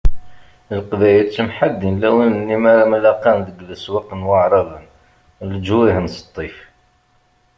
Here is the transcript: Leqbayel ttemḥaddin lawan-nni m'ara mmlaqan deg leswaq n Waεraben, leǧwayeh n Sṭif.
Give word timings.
Leqbayel 0.77 1.25
ttemḥaddin 1.27 1.99
lawan-nni 2.01 2.57
m'ara 2.63 2.83
mmlaqan 2.87 3.37
deg 3.47 3.57
leswaq 3.69 4.09
n 4.19 4.27
Waεraben, 4.27 4.85
leǧwayeh 5.49 5.97
n 5.99 6.07
Sṭif. 6.17 6.57